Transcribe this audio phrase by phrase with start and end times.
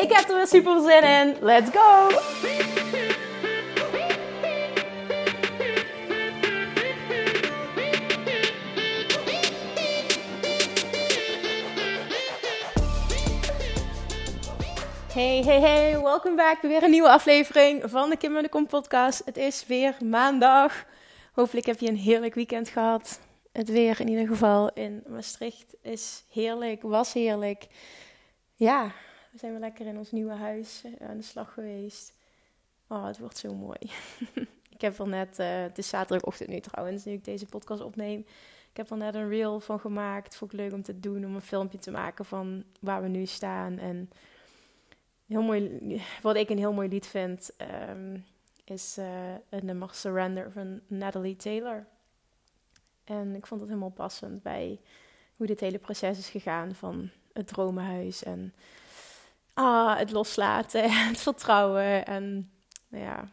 [0.00, 1.36] Ik heb er weer super zin in.
[1.40, 2.08] Let's go!
[15.12, 18.48] Hey, hey, hey, welkom back bij weer een nieuwe aflevering van de Kim en de
[18.48, 19.22] Kom podcast.
[19.24, 20.84] Het is weer maandag.
[21.32, 23.20] Hopelijk heb je een heerlijk weekend gehad.
[23.52, 27.66] Het weer in ieder geval in Maastricht is heerlijk, was heerlijk.
[28.54, 28.92] Ja,
[29.30, 32.12] we zijn weer lekker in ons nieuwe huis eh, aan de slag geweest.
[32.86, 33.78] Oh, het wordt zo mooi.
[34.74, 38.20] ik heb er net, uh, het is zaterdagochtend nu trouwens, nu ik deze podcast opneem.
[38.70, 40.36] Ik heb er net een reel van gemaakt.
[40.36, 43.26] Vond ik leuk om te doen, om een filmpje te maken van waar we nu
[43.26, 43.78] staan.
[43.78, 44.10] En
[45.26, 45.80] heel mooi,
[46.22, 47.50] wat ik een heel mooi lied vind,
[47.88, 48.24] um,
[48.64, 49.06] is uh,
[49.48, 51.86] het nummer Surrender van Natalie Taylor.
[53.04, 54.80] En ik vond het helemaal passend bij
[55.36, 58.54] hoe dit hele proces is gegaan van het dromenhuis en
[59.54, 62.50] ah, het loslaten, het vertrouwen en
[62.88, 63.28] nou ja,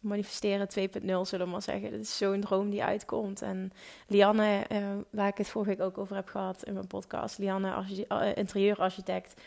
[0.00, 1.90] manifesteren 2.0 zullen we maar zeggen.
[1.90, 3.42] Dat is zo'n droom die uitkomt.
[3.42, 3.72] En
[4.06, 7.84] Lianne, uh, waar ik het vorige week ook over heb gehad in mijn podcast, Lianne,
[8.08, 9.40] uh, interieurarchitect,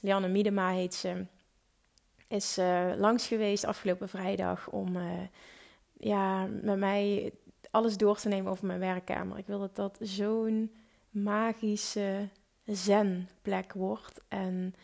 [0.00, 1.26] Lianne Miedema heet ze,
[2.28, 4.96] is uh, langs geweest afgelopen vrijdag om
[5.92, 7.32] ja, met mij
[7.70, 9.38] alles door te nemen over mijn werkkamer.
[9.38, 10.74] Ik wil dat dat zo'n
[11.10, 12.28] magische
[12.64, 14.74] zenplek wordt en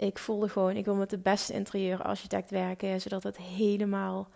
[0.00, 4.28] ik voelde gewoon, ik wil met de beste interieurarchitect werken, zodat het helemaal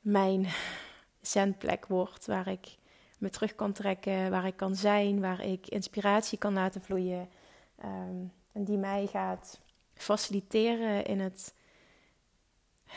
[0.00, 0.46] mijn
[1.20, 2.76] zendplek wordt, waar ik
[3.18, 7.28] me terug kan trekken, waar ik kan zijn, waar ik inspiratie kan laten vloeien.
[7.76, 9.60] Ehm, en die mij gaat
[9.94, 11.54] faciliteren in het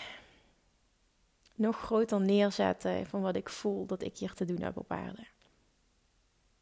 [1.55, 5.21] nog groter neerzetten van wat ik voel dat ik hier te doen heb op aarde.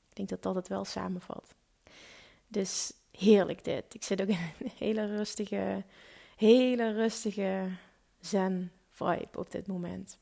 [0.10, 1.54] Ik denk dat dat het wel samenvat.
[2.48, 3.94] Dus heerlijk dit.
[3.94, 5.84] Ik zit ook in een hele rustige,
[6.36, 7.70] hele rustige
[8.20, 10.18] zen vibe op dit moment.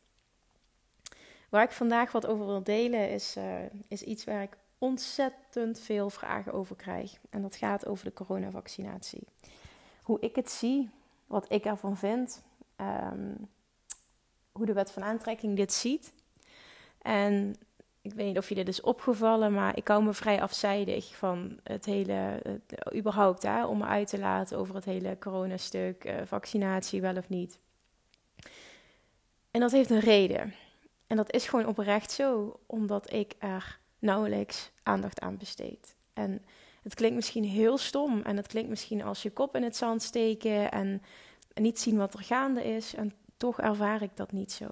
[1.49, 6.09] Waar ik vandaag wat over wil delen is, uh, is iets waar ik ontzettend veel
[6.09, 7.17] vragen over krijg.
[7.29, 9.27] En dat gaat over de coronavaccinatie.
[10.03, 10.89] Hoe ik het zie,
[11.25, 12.43] wat ik ervan vind,
[12.81, 13.49] um,
[14.51, 16.13] hoe de wet van aantrekking dit ziet.
[17.01, 17.55] En
[18.07, 21.59] ik weet niet of je dit is opgevallen, maar ik hou me vrij afzijdig van
[21.63, 22.41] het hele,
[22.95, 27.29] überhaupt, hè, om me uit te laten over het hele coronastuk, uh, vaccinatie wel of
[27.29, 27.59] niet.
[29.51, 30.53] En dat heeft een reden.
[31.07, 35.95] En dat is gewoon oprecht zo, omdat ik er nauwelijks aandacht aan besteed.
[36.13, 36.45] En
[36.83, 40.01] het klinkt misschien heel stom en het klinkt misschien als je kop in het zand
[40.01, 41.01] steken en
[41.53, 42.95] niet zien wat er gaande is.
[42.95, 44.65] En toch ervaar ik dat niet zo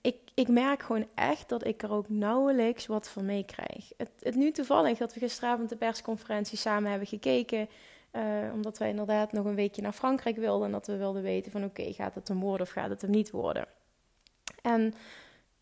[0.00, 3.92] ik, ik merk gewoon echt dat ik er ook nauwelijks wat van meekrijg.
[3.96, 7.68] Het, het nu toevallig dat we gisteravond de persconferentie samen hebben gekeken.
[8.12, 8.22] Uh,
[8.52, 10.66] omdat wij inderdaad nog een weekje naar Frankrijk wilden.
[10.66, 13.10] En dat we wilden weten van oké, gaat het hem worden of gaat het hem
[13.10, 13.66] niet worden?
[14.62, 14.94] En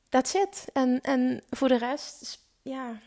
[0.08, 0.64] that's it.
[0.72, 3.00] En, en voor de rest, ja,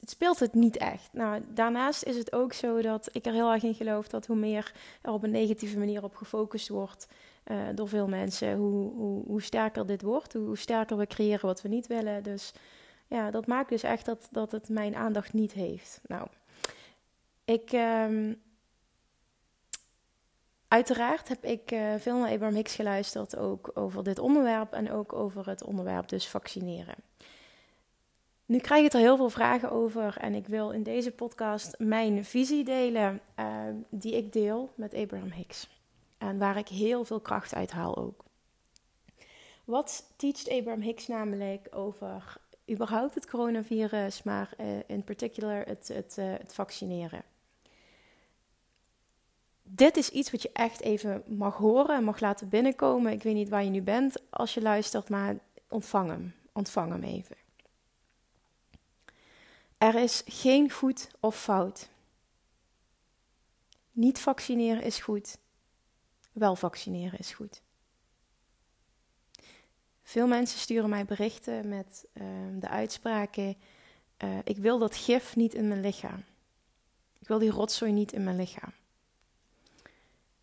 [0.00, 1.08] het, speelt het niet echt.
[1.12, 4.36] Nou, daarnaast is het ook zo dat ik er heel erg in geloof dat hoe
[4.36, 4.72] meer
[5.02, 7.06] er op een negatieve manier op gefocust wordt,
[7.46, 11.62] uh, door veel mensen, hoe, hoe, hoe, sterker dit wordt, hoe, sterker we creëren wat
[11.62, 12.22] we niet willen.
[12.22, 12.52] Dus
[13.06, 16.00] ja, dat maakt dus echt dat, dat het mijn aandacht niet heeft.
[16.06, 16.26] Nou,
[17.44, 17.72] ik.
[17.72, 18.42] Um,
[20.68, 25.12] uiteraard heb ik uh, veel naar Abraham Hicks geluisterd, ook over dit onderwerp en ook
[25.12, 26.94] over het onderwerp dus vaccineren.
[28.46, 32.24] Nu krijg ik er heel veel vragen over en ik wil in deze podcast mijn
[32.24, 33.46] visie delen uh,
[33.88, 35.68] die ik deel met Abraham Hicks.
[36.18, 38.24] En waar ik heel veel kracht uit haal ook.
[39.64, 42.36] Wat teacht Abraham Hicks namelijk over
[42.70, 47.22] überhaupt het coronavirus, maar uh, in particular het, het, uh, het vaccineren?
[49.62, 53.12] Dit is iets wat je echt even mag horen en mag laten binnenkomen.
[53.12, 55.36] Ik weet niet waar je nu bent als je luistert, maar
[55.68, 56.34] ontvang hem.
[56.52, 57.43] Ontvang hem even.
[59.84, 61.88] Er is geen goed of fout.
[63.92, 65.36] Niet vaccineren is goed
[66.34, 67.62] wel vaccineren is goed.
[70.02, 73.56] Veel mensen sturen mij berichten met uh, de uitspraken:
[74.24, 76.24] uh, Ik wil dat gif niet in mijn lichaam.
[77.18, 78.72] Ik wil die rotzooi niet in mijn lichaam.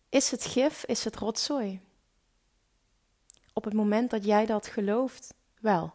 [0.08, 0.84] Is het gif?
[0.84, 1.80] Is het rotzooi?
[3.52, 5.92] Op het moment dat jij dat gelooft, wel.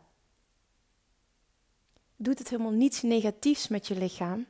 [2.20, 4.48] Doet het helemaal niets negatiefs met je lichaam?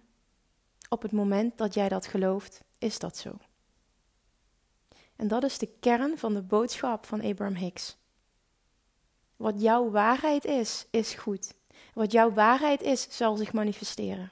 [0.90, 3.38] Op het moment dat jij dat gelooft, is dat zo.
[5.16, 7.98] En dat is de kern van de boodschap van Abraham Hicks.
[9.36, 11.54] Wat jouw waarheid is, is goed.
[11.94, 14.32] Wat jouw waarheid is, zal zich manifesteren.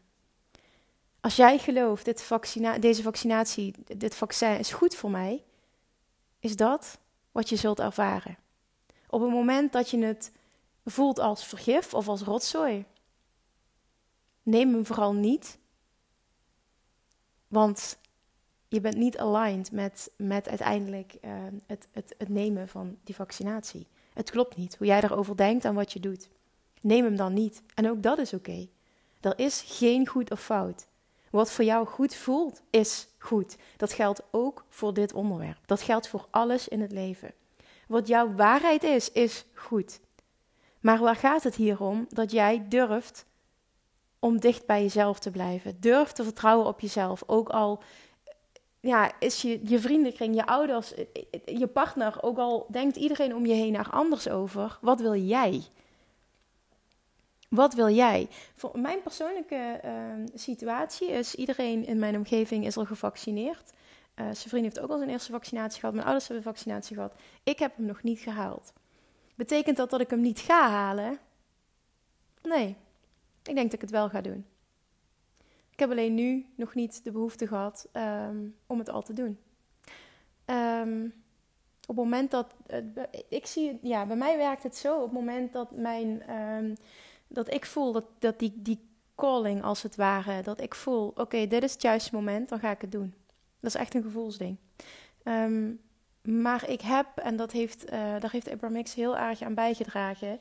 [1.22, 2.30] Als jij gelooft, dit
[2.80, 5.44] deze vaccinatie, dit vaccin is goed voor mij,
[6.40, 7.00] is dat
[7.32, 8.38] wat je zult ervaren.
[9.10, 10.32] Op het moment dat je het
[10.86, 12.86] voelt als vergif of als rotzooi,
[14.46, 15.58] neem hem vooral niet.
[17.48, 17.98] Want
[18.68, 21.32] je bent niet aligned met, met uiteindelijk uh,
[21.66, 23.88] het, het, het nemen van die vaccinatie.
[24.14, 26.30] Het klopt niet hoe jij daarover denkt en wat je doet.
[26.82, 27.62] Neem hem dan niet.
[27.74, 28.68] En ook dat is oké.
[29.22, 30.88] Er is geen goed of fout.
[31.30, 33.58] Wat voor jou goed voelt, is goed.
[33.78, 35.58] Dat geldt ook voor dit onderwerp.
[35.66, 37.34] Dat geldt voor alles in het leven.
[37.88, 40.00] Wat jouw waarheid is, is goed.
[40.80, 42.06] Maar waar gaat het hier om?
[42.10, 43.26] Dat jij durft
[44.26, 45.80] om dicht bij jezelf te blijven.
[45.80, 47.24] Durf te vertrouwen op jezelf.
[47.26, 47.84] Ook al
[48.80, 50.94] ja, is je, je vriendenkring, je ouders,
[51.46, 54.78] je partner, ook al denkt iedereen om je heen er anders over.
[54.82, 55.64] Wat wil jij?
[57.50, 58.28] Wat wil jij?
[58.56, 59.92] Voor mijn persoonlijke uh,
[60.34, 63.74] situatie is iedereen in mijn omgeving is al gevaccineerd.
[64.16, 65.94] Uh, zijn vriend heeft ook al zijn eerste vaccinatie gehad.
[65.94, 67.14] Mijn ouders hebben vaccinatie gehad.
[67.44, 68.74] Ik heb hem nog niet gehaald.
[69.36, 71.20] Betekent dat dat ik hem niet ga halen?
[72.44, 72.76] Nee.
[73.48, 74.46] Ik denk dat ik het wel ga doen.
[75.72, 79.40] Ik heb alleen nu nog niet de behoefte gehad um, om het al te doen.
[80.46, 81.14] Um,
[81.82, 82.56] op het moment dat.
[83.30, 84.96] Ik zie ja, bij mij werkt het zo.
[84.96, 86.36] Op het moment dat mijn.
[86.36, 86.76] Um,
[87.28, 88.80] dat ik voel dat, dat die, die
[89.16, 90.42] calling als het ware.
[90.42, 93.14] Dat ik voel, oké, dit is het juiste moment, dan ga ik het doen.
[93.60, 94.58] Dat is echt een gevoelsding.
[96.22, 100.40] Maar ik heb, en dat heeft, uh, daar heeft Abraham Hicks heel erg aan bijgedragen.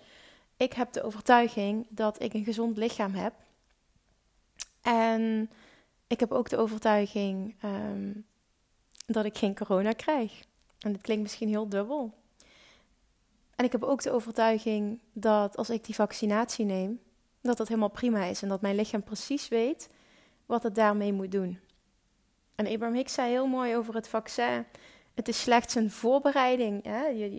[0.57, 3.35] Ik heb de overtuiging dat ik een gezond lichaam heb.
[4.83, 5.51] En
[6.07, 8.27] ik heb ook de overtuiging um,
[9.07, 10.43] dat ik geen corona krijg.
[10.79, 12.15] En dit klinkt misschien heel dubbel.
[13.57, 17.01] En ik heb ook de overtuiging dat als ik die vaccinatie neem,
[17.41, 19.89] dat dat helemaal prima is en dat mijn lichaam precies weet
[20.47, 21.59] wat het daarmee moet doen.
[22.55, 24.67] En Abraham Hicks zei heel mooi over het vaccin.
[25.15, 26.85] Het is slechts een voorbereiding.
[26.85, 27.35] Hè?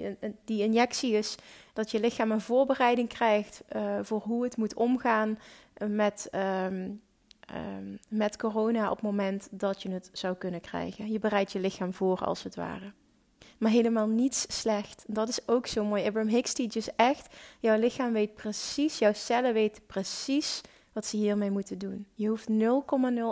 [0.45, 1.35] Die injectie is
[1.73, 5.39] dat je lichaam een voorbereiding krijgt uh, voor hoe het moet omgaan
[5.87, 7.01] met, um,
[7.55, 11.11] um, met corona op het moment dat je het zou kunnen krijgen.
[11.11, 12.93] Je bereidt je lichaam voor als het ware
[13.57, 15.03] maar helemaal niets slecht.
[15.07, 16.05] Dat is ook zo mooi.
[16.05, 20.61] Abraham Hicks teaches echt, jouw lichaam weet precies, jouw cellen weten precies
[20.95, 22.07] wat ze hiermee moeten doen.
[22.13, 22.55] Je hoeft 0,0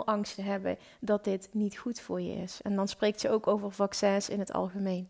[0.04, 2.60] angst te hebben dat dit niet goed voor je is.
[2.62, 5.08] En dan spreekt ze ook over vaccins in het algemeen.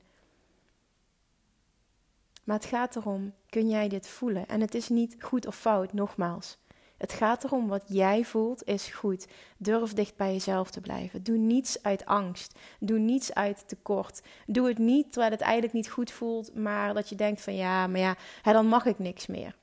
[2.44, 4.48] Maar het gaat erom, kun jij dit voelen?
[4.48, 6.58] En het is niet goed of fout, nogmaals.
[6.96, 9.26] Het gaat erom wat jij voelt is goed.
[9.56, 11.22] Durf dicht bij jezelf te blijven.
[11.22, 12.58] Doe niets uit angst.
[12.80, 14.22] Doe niets uit tekort.
[14.46, 17.86] Doe het niet terwijl het eigenlijk niet goed voelt, maar dat je denkt van ja,
[17.86, 19.56] maar ja, dan mag ik niks meer.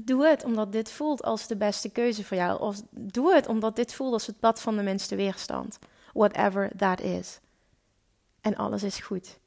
[0.00, 2.60] Doe het omdat dit voelt als de beste keuze voor jou.
[2.60, 5.78] Of doe het omdat dit voelt als het pad van de minste weerstand.
[6.12, 7.40] Whatever that is.
[8.40, 9.38] En alles is goed.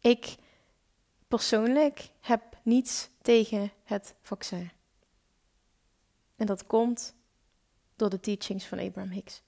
[0.00, 0.36] Ik
[1.28, 4.70] persoonlijk heb niets tegen het vaccin.
[6.36, 7.14] En dat komt
[7.96, 9.42] door de teachings van Abraham Hicks.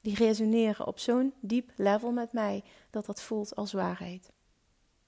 [0.00, 4.32] Die resoneren op zo'n diep level met mij dat dat voelt als waarheid.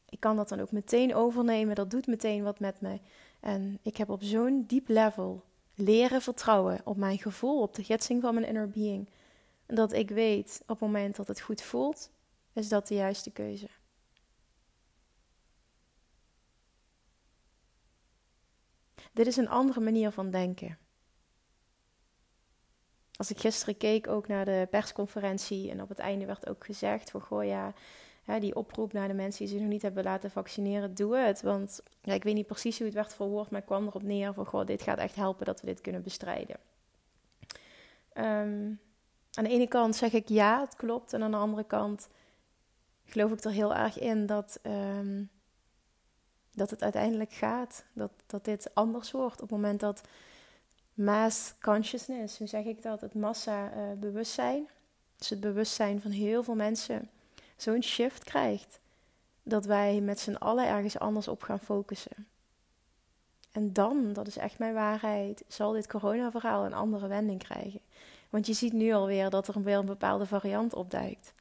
[0.08, 3.00] Ik kan dat dan ook meteen overnemen, dat doet meteen wat met me.
[3.40, 5.44] En ik heb op zo'n diep level
[5.74, 9.08] leren vertrouwen op mijn gevoel, op de gidsing van mijn inner being.
[9.66, 12.10] Dat ik weet op het moment dat het goed voelt,
[12.52, 13.68] is dat de juiste keuze.
[19.12, 20.78] Dit is een andere manier van denken.
[23.16, 27.10] Als ik gisteren keek ook naar de persconferentie en op het einde werd ook gezegd
[27.10, 27.74] van goh ja,
[28.26, 31.42] die oproep naar de mensen die zich nog niet hebben laten vaccineren, doe het.
[31.42, 34.46] Want ik weet niet precies hoe het werd verwoord, maar ik kwam erop neer van
[34.46, 36.56] goh, dit gaat echt helpen dat we dit kunnen bestrijden.
[38.14, 38.80] Um,
[39.32, 41.12] aan de ene kant zeg ik ja, het klopt.
[41.12, 42.08] En aan de andere kant
[43.04, 45.30] geloof ik er heel erg in dat um,
[46.56, 47.84] dat het uiteindelijk gaat.
[47.92, 50.00] Dat, dat dit anders wordt op het moment dat
[50.94, 54.68] mass consciousness, hoe zeg ik dat, het massa-bewustzijn, uh,
[55.18, 57.10] dus het bewustzijn van heel veel mensen,
[57.56, 58.80] zo'n shift krijgt.
[59.42, 62.26] Dat wij met z'n allen ergens anders op gaan focussen.
[63.52, 67.80] En dan, dat is echt mijn waarheid, zal dit corona-verhaal een andere wending krijgen.
[68.30, 71.34] Want je ziet nu alweer dat er weer een bepaalde variant opduikt.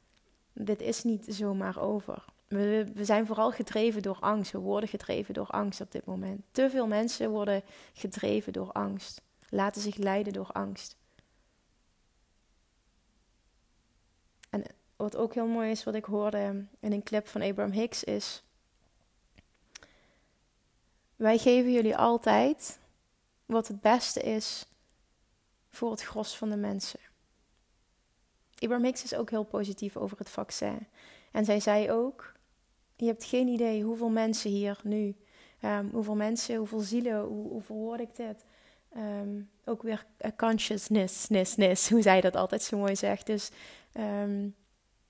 [0.54, 2.26] Dit is niet zomaar over.
[2.48, 4.52] We, we, zijn vooral gedreven door angst.
[4.52, 6.46] We worden gedreven door angst op dit moment.
[6.52, 9.22] Te veel mensen worden gedreven door angst.
[9.50, 10.98] Laten zich leiden door angst.
[14.50, 14.64] En
[14.96, 18.44] wat ook heel mooi is, wat ik hoorde in een clip van Abraham Hicks, is:
[21.16, 22.80] Wij geven jullie altijd
[23.46, 24.66] wat het beste is
[25.70, 27.00] voor het gros van de mensen.
[28.56, 30.88] Abraham Hicks is ook heel positief over het vaccin.
[31.32, 32.34] En zij zei ook:
[32.96, 35.16] Je hebt geen idee hoeveel mensen hier nu,
[35.62, 38.44] um, hoeveel mensen, hoeveel zielen, hoe, hoe verwoord ik dit?
[38.98, 40.06] Um, ook weer
[40.38, 43.25] consciousness, nis, nis, hoe zij dat altijd zo mooi zegt.
[43.25, 43.52] Dus
[43.94, 44.56] um,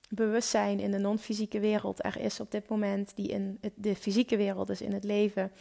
[0.08, 4.66] bewustzijn in de non-fysieke wereld er is op dit moment, die in de fysieke wereld,
[4.66, 5.52] dus in het leven,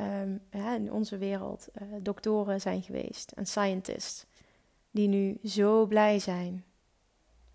[0.00, 4.24] um, in onze wereld, uh, doktoren zijn geweest en scientists,
[4.90, 6.64] die nu zo blij zijn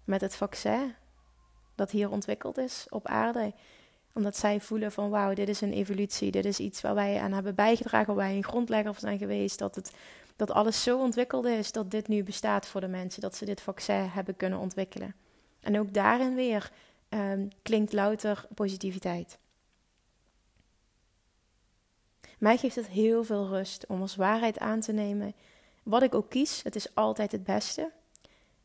[0.03, 0.95] met het vaccin
[1.75, 3.53] dat hier ontwikkeld is op aarde.
[4.13, 7.31] Omdat zij voelen van wauw, dit is een evolutie, dit is iets waar wij aan
[7.31, 9.93] hebben bijgedragen, waar wij een grondlegger van zijn geweest, dat, het,
[10.35, 13.61] dat alles zo ontwikkeld is dat dit nu bestaat voor de mensen, dat ze dit
[13.61, 15.15] vaccin hebben kunnen ontwikkelen.
[15.59, 16.71] En ook daarin weer
[17.09, 19.37] um, klinkt louter positiviteit.
[22.37, 25.33] Mij geeft het heel veel rust om als waarheid aan te nemen.
[25.83, 27.91] Wat ik ook kies, het is altijd het beste.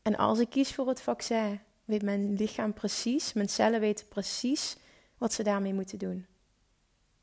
[0.01, 4.77] En als ik kies voor het vaccin, weet mijn lichaam precies, mijn cellen weten precies
[5.17, 6.25] wat ze daarmee moeten doen.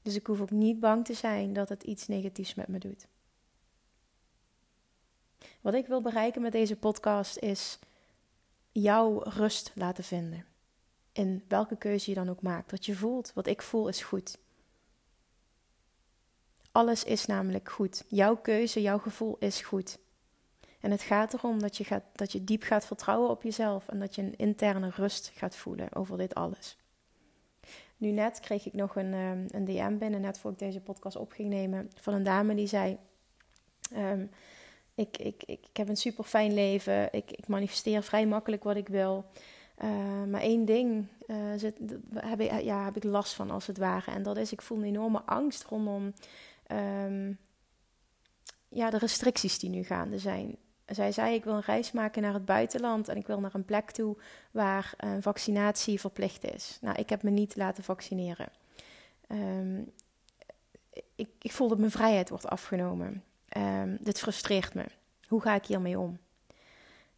[0.03, 3.07] Dus ik hoef ook niet bang te zijn dat het iets negatiefs met me doet.
[5.61, 7.79] Wat ik wil bereiken met deze podcast is
[8.73, 10.45] jouw rust laten vinden.
[11.13, 12.71] In welke keuze je dan ook maakt.
[12.71, 14.39] Wat je voelt, wat ik voel, is goed.
[16.73, 18.05] Alles is namelijk goed.
[18.09, 19.99] Jouw keuze, jouw gevoel is goed.
[20.81, 23.99] En het gaat erom dat je, gaat, dat je diep gaat vertrouwen op jezelf en
[23.99, 26.77] dat je een interne rust gaat voelen over dit alles.
[27.97, 31.17] Nu net kreeg ik nog een, um, een DM binnen, net voor ik deze podcast
[31.17, 32.99] op ging nemen, van een dame die zei:
[33.97, 34.31] um,
[34.95, 38.89] ik, ik, ik, heb een super fijn leven, ik, ik manifesteer vrij makkelijk wat ik
[38.89, 39.25] wil.
[39.85, 41.79] Uh, maar één ding uh, zit,
[42.15, 44.11] heb, ik, ja, heb ik last van als het ware.
[44.11, 46.13] En dat is, ik voel een enorme angst rondom
[47.07, 47.39] um,
[48.69, 50.57] ja, de restricties die nu gaande zijn
[50.95, 53.65] zij zei: Ik wil een reis maken naar het buitenland en ik wil naar een
[53.65, 54.17] plek toe
[54.51, 56.79] waar een vaccinatie verplicht is.
[56.81, 58.49] Nou, ik heb me niet laten vaccineren.
[59.29, 59.93] Um,
[61.15, 63.23] ik, ik voel dat mijn vrijheid wordt afgenomen.
[63.57, 64.85] Um, dit frustreert me.
[65.29, 66.19] Hoe ga ik hiermee om?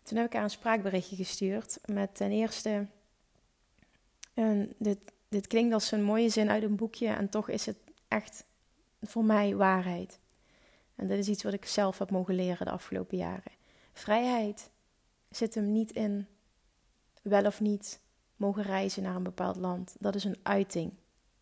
[0.02, 2.86] Toen heb ik haar een spraakberichtje gestuurd met ten eerste.
[4.34, 4.98] En dit,
[5.28, 7.76] dit klinkt als een mooie zin uit een boekje en toch is het
[8.08, 8.44] echt
[9.02, 10.18] voor mij waarheid.
[10.94, 13.52] En dit is iets wat ik zelf heb mogen leren de afgelopen jaren.
[13.92, 14.70] Vrijheid
[15.30, 16.26] zit hem niet in
[17.22, 18.00] wel of niet
[18.36, 19.96] mogen reizen naar een bepaald land.
[19.98, 20.92] Dat is een uiting,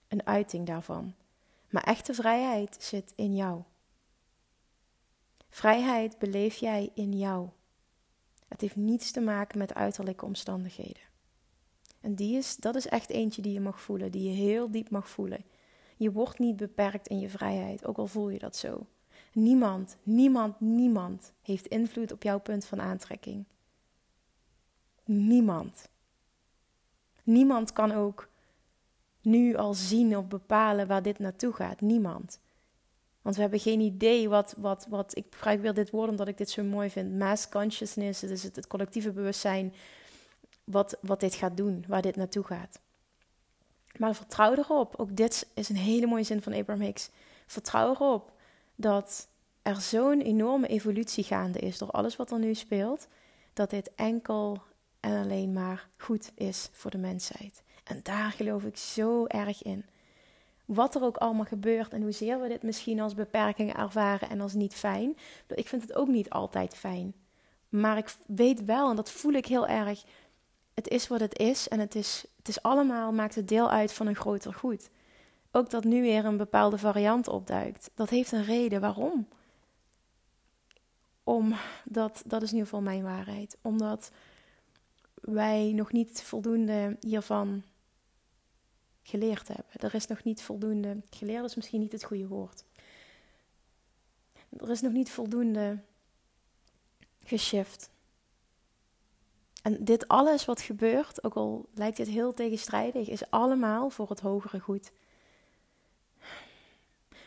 [0.09, 1.15] een uiting daarvan.
[1.71, 3.63] Maar echte vrijheid zit in jou.
[5.55, 7.49] Vrijheid beleef jij in jou.
[8.49, 11.03] Het heeft niets te maken met uiterlijke omstandigheden.
[12.01, 14.91] En die is, dat is echt eentje die je mag voelen, die je heel diep
[14.91, 15.45] mag voelen.
[15.97, 18.87] Je wordt niet beperkt in je vrijheid, ook al voel je dat zo.
[19.33, 23.45] Niemand, niemand, niemand heeft invloed op jouw punt van aantrekking.
[25.05, 25.89] Niemand.
[27.23, 28.29] Niemand kan ook
[29.21, 31.81] nu al zien of bepalen waar dit naartoe gaat.
[31.81, 32.41] Niemand.
[33.23, 36.39] Want we hebben geen idee wat, wat, wat ik gebruik weer dit woord omdat ik
[36.39, 37.19] dit zo mooi vind.
[37.19, 39.75] Mass consciousness, dus het, het collectieve bewustzijn,
[40.65, 42.81] wat, wat dit gaat doen, waar dit naartoe gaat.
[43.97, 47.11] Maar vertrouw erop, ook dit is een hele mooie zin van Abraham Hicks.
[47.47, 48.33] Vertrouw erop
[48.75, 49.29] dat
[49.63, 53.09] er zo'n enorme evolutie gaande is door alles wat er nu speelt,
[53.53, 54.63] dat dit enkel
[55.01, 57.63] en alleen maar goed is voor de mensheid.
[57.85, 59.85] En daar geloof ik zo erg in.
[60.75, 64.55] Wat er ook allemaal gebeurt en hoezeer we dit misschien als beperking ervaren en als
[64.55, 65.17] niet fijn.
[65.55, 67.15] Ik vind het ook niet altijd fijn.
[67.69, 70.05] Maar ik weet wel, en dat voel ik heel erg,
[70.75, 73.93] het is wat het is en het is, het is allemaal, maakt het deel uit
[73.93, 74.91] van een groter goed
[75.53, 77.91] ook dat nu weer een bepaalde variant opduikt.
[77.95, 78.81] Dat heeft een reden.
[78.81, 79.29] Waarom?
[81.25, 83.57] Omdat, dat is in ieder geval mijn waarheid.
[83.63, 84.11] Omdat
[85.15, 87.63] wij nog niet voldoende hiervan
[89.13, 89.73] geleerd hebben.
[89.77, 90.97] Er is nog niet voldoende.
[91.11, 92.65] Geleerd is misschien niet het goede woord.
[94.57, 95.79] Er is nog niet voldoende
[97.25, 97.91] geshift.
[99.63, 104.21] En dit alles wat gebeurt, ook al lijkt dit heel tegenstrijdig, is allemaal voor het
[104.21, 104.93] hogere goed.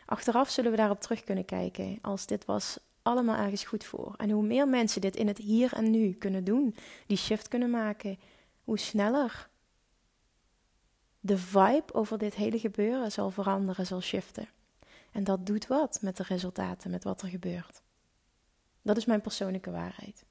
[0.05, 1.97] Achteraf zullen we daarop terug kunnen kijken.
[2.01, 4.13] Als dit was allemaal ergens goed voor.
[4.17, 6.75] En hoe meer mensen dit in het hier en nu kunnen doen,
[7.07, 8.19] die shift kunnen maken,
[8.63, 9.49] hoe sneller
[11.25, 14.49] de vibe over dit hele gebeuren zal veranderen, zal shiften.
[15.11, 17.81] En dat doet wat met de resultaten, met wat er gebeurt.
[18.81, 20.25] Dat is mijn persoonlijke waarheid.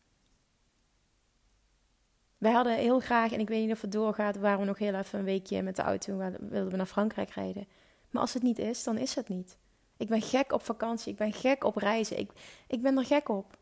[2.38, 4.94] Wij hadden heel graag, en ik weet niet of het doorgaat, waren we nog heel
[4.94, 7.68] even een weekje met de auto, wilden we naar Frankrijk rijden.
[8.10, 9.56] Maar als het niet is, dan is het niet.
[9.96, 12.30] Ik ben gek op vakantie, ik ben gek op reizen, ik,
[12.66, 13.58] ik ben er gek op.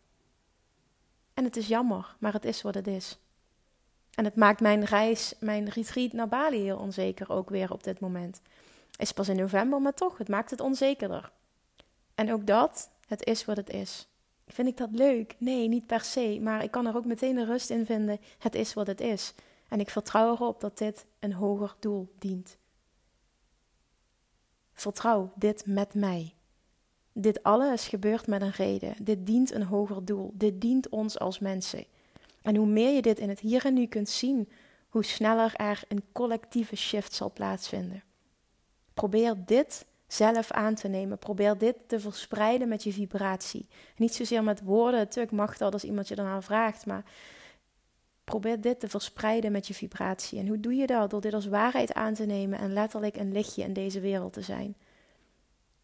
[1.35, 3.19] En het is jammer, maar het is wat het is.
[4.15, 8.01] En het maakt mijn reis, mijn retreat naar Bali heel onzeker ook weer op dit
[8.01, 8.41] moment.
[8.97, 11.33] Is pas in november, maar toch, het maakt het onzekerder.
[12.15, 14.09] En ook dat, het is wat het is.
[14.47, 15.35] Vind ik dat leuk?
[15.39, 16.39] Nee, niet per se.
[16.43, 18.21] Maar ik kan er ook meteen de rust in vinden.
[18.39, 19.35] Het is wat het is.
[19.69, 22.57] En ik vertrouw erop dat dit een hoger doel dient.
[24.73, 26.35] Vertrouw dit met mij.
[27.13, 28.95] Dit alles gebeurt met een reden.
[29.03, 30.31] Dit dient een hoger doel.
[30.35, 31.85] Dit dient ons als mensen.
[32.43, 34.49] En hoe meer je dit in het hier en nu kunt zien,
[34.89, 38.03] hoe sneller er een collectieve shift zal plaatsvinden.
[38.95, 41.19] Probeer dit zelf aan te nemen.
[41.19, 43.69] Probeer dit te verspreiden met je vibratie.
[43.97, 47.05] Niet zozeer met woorden, natuurlijk mag dat als iemand je daarna vraagt, maar
[48.25, 50.39] probeer dit te verspreiden met je vibratie.
[50.39, 51.11] En hoe doe je dat?
[51.11, 54.43] Door dit als waarheid aan te nemen en letterlijk een lichtje in deze wereld te
[54.43, 54.77] zijn.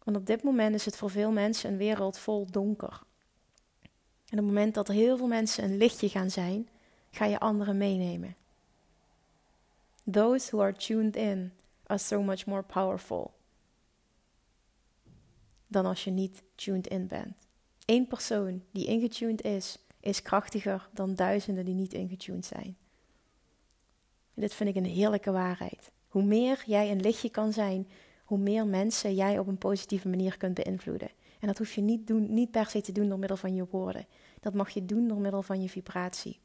[0.03, 3.01] Want op dit moment is het voor veel mensen een wereld vol donker.
[4.29, 6.69] En op het moment dat er heel veel mensen een lichtje gaan zijn,
[7.11, 8.35] ga je anderen meenemen.
[10.11, 11.51] Those who are tuned in
[11.85, 13.31] are so much more powerful
[15.69, 17.33] dan als je niet tuned in bent.
[17.85, 22.77] Eén persoon die ingetuned is, is krachtiger dan duizenden die niet ingetuned zijn.
[24.33, 25.91] dit vind ik een heerlijke waarheid.
[26.07, 27.87] Hoe meer jij een lichtje kan zijn,
[28.23, 31.09] hoe meer mensen jij op een positieve manier kunt beïnvloeden.
[31.39, 33.65] En dat hoef je niet, doen, niet per se te doen door middel van je
[33.69, 34.05] woorden.
[34.39, 36.39] Dat mag je doen door middel van je vibratie.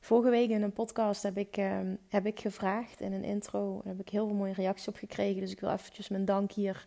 [0.00, 3.80] Vorige week in een podcast heb ik, ehm, heb ik gevraagd in een intro.
[3.84, 5.40] Daar heb ik heel veel mooie reacties op gekregen.
[5.40, 6.86] Dus ik wil eventjes mijn dank hier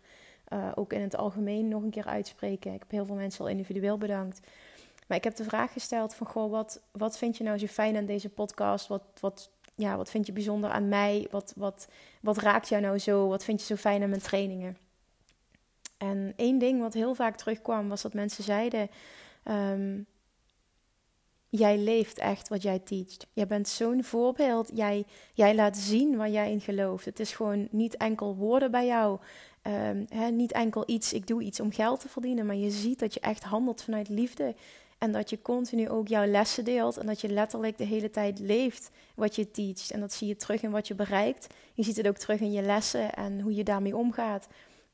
[0.52, 2.72] uh, ook in het algemeen nog een keer uitspreken.
[2.72, 4.40] Ik heb heel veel mensen al individueel bedankt.
[5.06, 7.96] Maar ik heb de vraag gesteld van, goh, wat, wat vind je nou zo fijn
[7.96, 8.86] aan deze podcast?
[8.86, 11.26] Wat, wat, ja, wat vind je bijzonder aan mij?
[11.30, 11.88] Wat, wat,
[12.20, 13.28] wat raakt jou nou zo?
[13.28, 14.76] Wat vind je zo fijn aan mijn trainingen?
[15.98, 18.90] En één ding wat heel vaak terugkwam, was dat mensen zeiden...
[19.44, 20.06] Um,
[21.50, 23.26] jij leeft echt wat jij teacht.
[23.32, 24.70] Jij bent zo'n voorbeeld.
[24.74, 27.04] Jij, jij laat zien waar jij in gelooft.
[27.04, 29.18] Het is gewoon niet enkel woorden bij jou.
[29.62, 33.14] Um, niet enkel iets, ik doe iets om geld te verdienen, maar je ziet dat
[33.14, 34.54] je echt handelt vanuit liefde.
[34.98, 38.38] En dat je continu ook jouw lessen deelt en dat je letterlijk de hele tijd
[38.38, 39.90] leeft wat je teacht.
[39.90, 41.46] En dat zie je terug in wat je bereikt.
[41.74, 44.48] Je ziet het ook terug in je lessen en hoe je daarmee omgaat.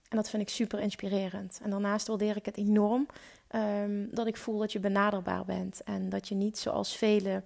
[0.09, 1.61] En dat vind ik super inspirerend.
[1.63, 3.07] En daarnaast waardeer ik het enorm
[3.55, 5.83] um, dat ik voel dat je benaderbaar bent.
[5.85, 7.45] En dat je niet zoals velen.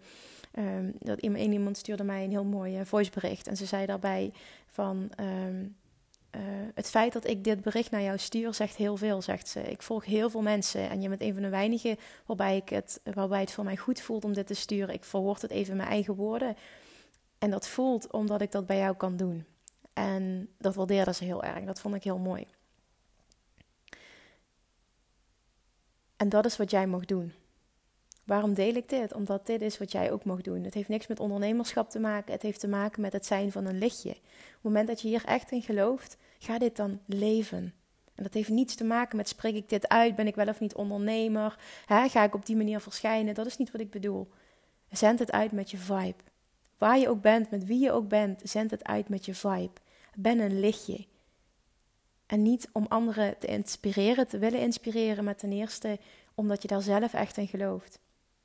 [0.59, 3.47] Um, dat iemand stuurde mij een heel mooi voicebericht.
[3.47, 4.33] En ze zei daarbij
[4.67, 5.11] van.
[5.21, 6.43] Uh,
[6.75, 9.61] het feit dat ik dit bericht naar jou stuur, zegt heel veel, zegt ze.
[9.61, 13.01] Ik volg heel veel mensen en je bent een van de weinigen waarbij, ik het,
[13.15, 14.95] waarbij het voor mij goed voelt om dit te sturen.
[14.95, 16.57] Ik verwoord het even in mijn eigen woorden.
[17.39, 19.45] En dat voelt omdat ik dat bij jou kan doen.
[19.99, 21.65] En dat waardeerde ze heel erg.
[21.65, 22.47] Dat vond ik heel mooi.
[26.17, 27.33] En dat is wat jij mag doen.
[28.25, 29.13] Waarom deel ik dit?
[29.13, 30.65] Omdat dit is wat jij ook mag doen.
[30.65, 32.33] Het heeft niks met ondernemerschap te maken.
[32.33, 34.11] Het heeft te maken met het zijn van een lichtje.
[34.11, 37.75] Op het moment dat je hier echt in gelooft, ga dit dan leven.
[38.15, 40.61] En dat heeft niets te maken met spreek ik dit uit, ben ik wel of
[40.61, 43.35] niet ondernemer, ga ik op die manier verschijnen.
[43.35, 44.29] Dat is niet wat ik bedoel.
[44.91, 46.23] Zend het uit met je vibe.
[46.79, 49.81] Waar je ook bent, met wie je ook bent, zend het uit met je vibe.
[50.21, 51.07] Ben een lichtje.
[52.27, 55.99] En niet om anderen te inspireren, te willen inspireren, maar ten eerste
[56.35, 58.01] omdat je daar zelf echt in gelooft.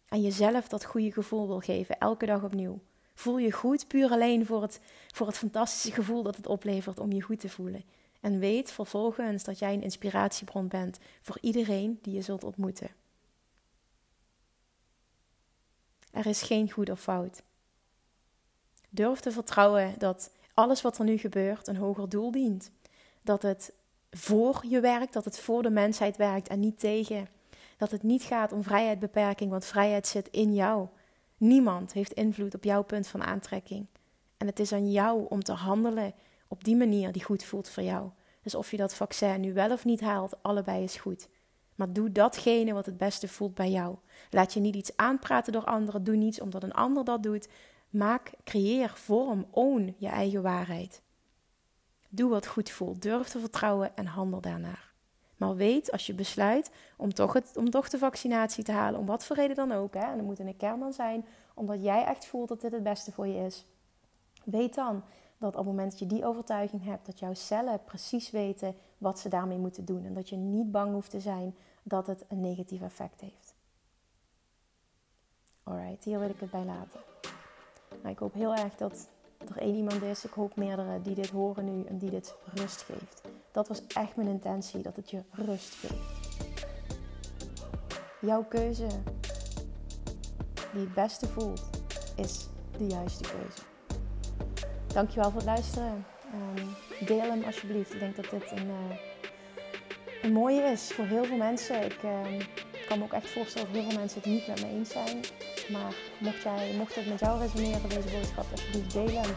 [0.07, 2.79] En jezelf dat goede gevoel wil geven, elke dag opnieuw.
[3.13, 7.11] Voel je goed, puur alleen voor het, voor het fantastische gevoel dat het oplevert om
[7.11, 7.83] je goed te voelen.
[8.21, 12.89] En weet vervolgens dat jij een inspiratiebron bent voor iedereen die je zult ontmoeten.
[16.11, 17.43] Er is geen goed of fout.
[18.89, 22.71] Durf te vertrouwen dat alles wat er nu gebeurt een hoger doel dient.
[23.23, 23.73] Dat het
[24.11, 27.27] voor je werkt, dat het voor de mensheid werkt en niet tegen.
[27.77, 30.87] Dat het niet gaat om vrijheidsbeperking, want vrijheid zit in jou.
[31.37, 33.85] Niemand heeft invloed op jouw punt van aantrekking.
[34.37, 36.13] En het is aan jou om te handelen
[36.47, 38.09] op die manier die goed voelt voor jou.
[38.41, 41.27] Dus of je dat vaccin nu wel of niet haalt, allebei is goed.
[41.75, 43.95] Maar doe datgene wat het beste voelt bij jou.
[44.29, 46.03] Laat je niet iets aanpraten door anderen.
[46.03, 47.47] Doe niets omdat een ander dat doet.
[47.93, 51.01] Maak, creëer, vorm, own je eigen waarheid.
[52.09, 53.01] Doe wat goed voelt.
[53.01, 54.93] Durf te vertrouwen en handel daarnaar.
[55.37, 57.53] Maar weet als je besluit om toch, het,
[57.89, 60.45] de vaccinatie te halen, om wat voor reden dan ook, hè, en dat moet in
[60.45, 63.65] de kern dan zijn, omdat jij echt voelt dat dit het beste voor je is.
[64.43, 65.03] Weet dan
[65.37, 69.19] dat op het moment dat je die overtuiging hebt, dat jouw cellen precies weten wat
[69.19, 70.05] ze daarmee moeten doen.
[70.05, 73.55] En dat je niet bang hoeft te zijn dat het een negatief effect heeft.
[75.63, 76.99] Alright, hier wil ik het bij laten.
[78.01, 79.09] Maar ik hoop heel erg dat
[79.49, 82.81] er één iemand is, ik hoop meerdere, die dit horen nu en die dit rust
[82.81, 83.21] geeft.
[83.51, 86.31] Dat was echt mijn intentie, dat het je rust geeft.
[88.21, 88.87] Jouw keuze,
[90.73, 91.69] die het beste voelt,
[92.15, 93.61] is de juiste keuze.
[94.87, 96.05] Dankjewel voor het luisteren.
[96.33, 96.75] Um,
[97.05, 97.93] deel hem alsjeblieft.
[97.93, 98.97] Ik denk dat dit een, uh,
[100.21, 101.83] een mooie is voor heel veel mensen.
[101.85, 102.11] Ik uh,
[102.87, 105.19] kan me ook echt voorstellen dat heel veel mensen het niet met me eens zijn.
[105.69, 109.35] Maar mocht, jij, mocht het met jou resoneren, deze boodschap, alsjeblieft delen.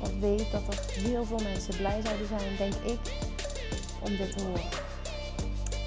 [0.00, 2.98] Want weet dat er heel veel mensen blij zouden zijn, denk ik,
[4.04, 4.68] om dit te horen.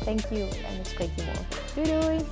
[0.06, 1.46] Thank you en ik spreek je morgen.
[1.76, 2.26] Doei doei!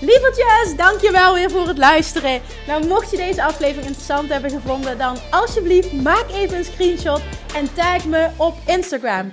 [0.00, 2.40] Lievertjes, dankjewel weer voor het luisteren.
[2.66, 7.20] Nou, mocht je deze aflevering interessant hebben gevonden, dan alsjeblieft maak even een screenshot
[7.54, 9.32] en tag me op Instagram.